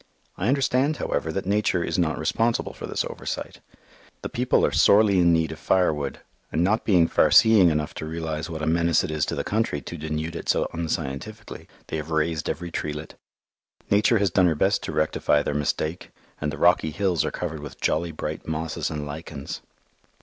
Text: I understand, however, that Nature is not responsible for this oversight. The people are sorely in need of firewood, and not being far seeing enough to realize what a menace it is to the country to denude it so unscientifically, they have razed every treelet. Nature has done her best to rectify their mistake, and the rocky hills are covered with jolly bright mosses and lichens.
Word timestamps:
I 0.35 0.47
understand, 0.47 0.97
however, 0.97 1.31
that 1.31 1.45
Nature 1.45 1.83
is 1.83 1.99
not 1.99 2.17
responsible 2.17 2.73
for 2.73 2.87
this 2.87 3.05
oversight. 3.05 3.59
The 4.23 4.29
people 4.29 4.65
are 4.65 4.71
sorely 4.71 5.19
in 5.19 5.31
need 5.31 5.51
of 5.51 5.59
firewood, 5.59 6.21
and 6.51 6.63
not 6.63 6.85
being 6.85 7.07
far 7.07 7.29
seeing 7.29 7.69
enough 7.69 7.93
to 7.93 8.07
realize 8.07 8.49
what 8.49 8.63
a 8.63 8.65
menace 8.65 9.03
it 9.03 9.11
is 9.11 9.27
to 9.27 9.35
the 9.35 9.43
country 9.43 9.79
to 9.81 9.97
denude 9.97 10.35
it 10.35 10.49
so 10.49 10.67
unscientifically, 10.73 11.67
they 11.85 11.97
have 11.97 12.09
razed 12.09 12.49
every 12.49 12.71
treelet. 12.71 13.13
Nature 13.91 14.17
has 14.17 14.31
done 14.31 14.47
her 14.47 14.55
best 14.55 14.81
to 14.85 14.91
rectify 14.91 15.43
their 15.43 15.53
mistake, 15.53 16.09
and 16.39 16.51
the 16.51 16.57
rocky 16.57 16.89
hills 16.89 17.23
are 17.23 17.29
covered 17.29 17.59
with 17.59 17.79
jolly 17.79 18.11
bright 18.11 18.47
mosses 18.47 18.89
and 18.89 19.05
lichens. 19.05 19.61